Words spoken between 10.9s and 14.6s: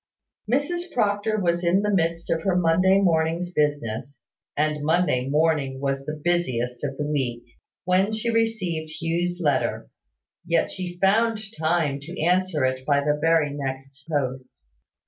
found time to answer it by the very next post.